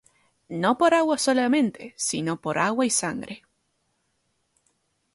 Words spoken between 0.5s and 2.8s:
no por agua solamente, sino por